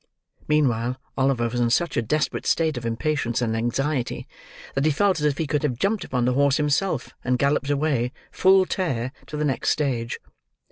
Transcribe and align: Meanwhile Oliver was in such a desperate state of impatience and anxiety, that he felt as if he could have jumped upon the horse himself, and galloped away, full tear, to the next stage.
Meanwhile 0.47 0.97
Oliver 1.15 1.47
was 1.47 1.59
in 1.59 1.69
such 1.69 1.95
a 1.95 2.01
desperate 2.01 2.47
state 2.47 2.75
of 2.75 2.87
impatience 2.87 3.39
and 3.39 3.55
anxiety, 3.55 4.27
that 4.73 4.83
he 4.85 4.89
felt 4.89 5.19
as 5.19 5.25
if 5.27 5.37
he 5.37 5.45
could 5.45 5.61
have 5.61 5.77
jumped 5.77 6.03
upon 6.03 6.25
the 6.25 6.33
horse 6.33 6.57
himself, 6.57 7.13
and 7.23 7.37
galloped 7.37 7.69
away, 7.69 8.11
full 8.31 8.65
tear, 8.65 9.11
to 9.27 9.37
the 9.37 9.45
next 9.45 9.69
stage. 9.69 10.19